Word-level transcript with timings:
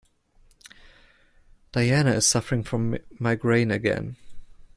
Diana 1.71 2.13
is 2.13 2.25
suffering 2.25 2.63
from 2.63 2.97
migraine 3.19 3.69
again. 3.69 4.15